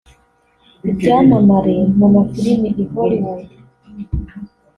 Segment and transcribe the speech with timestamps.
[0.89, 3.47] Ibyamamare mu ma filimi i Hollywood